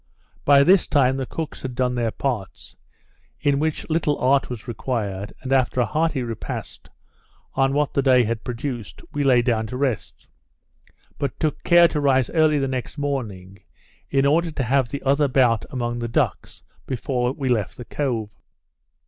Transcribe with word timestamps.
By 0.45 0.63
this 0.63 0.87
time, 0.87 1.17
the 1.17 1.27
cooks 1.27 1.61
had 1.61 1.75
done 1.75 1.93
their 1.93 2.09
parts, 2.09 2.75
in 3.39 3.59
which 3.59 3.87
little 3.87 4.17
art 4.17 4.49
was 4.49 4.67
required; 4.67 5.31
and 5.43 5.53
after 5.53 5.79
a 5.79 5.85
hearty 5.85 6.23
repast, 6.23 6.89
on 7.53 7.73
what 7.73 7.93
the 7.93 8.01
day 8.01 8.23
had 8.23 8.43
produced, 8.43 9.03
we 9.13 9.23
lay 9.23 9.43
down 9.43 9.67
to 9.67 9.77
rest; 9.77 10.25
but 11.19 11.39
took 11.39 11.61
care 11.63 11.87
to 11.89 12.01
rise 12.01 12.31
early 12.31 12.57
the 12.57 12.67
next 12.67 12.97
morning, 12.97 13.59
in 14.09 14.25
order 14.25 14.49
to 14.49 14.63
have 14.63 14.89
the 14.89 15.03
other 15.03 15.27
bout 15.27 15.65
among 15.69 15.99
the 15.99 16.07
ducks, 16.07 16.63
before 16.87 17.33
we 17.33 17.47
left 17.47 17.77
the 17.77 17.85
cove. 17.85 18.31